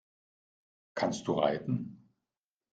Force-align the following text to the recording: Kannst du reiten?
Kannst 0.95 1.27
du 1.27 1.33
reiten? 1.35 2.09